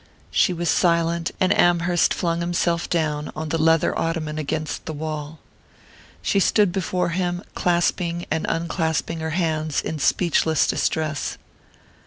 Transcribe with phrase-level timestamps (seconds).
[0.31, 5.37] She was silent, and Amherst flung himself down on the leather ottoman against the wall.
[6.23, 11.37] She stood before him, clasping and unclasping her hands in speechless distress.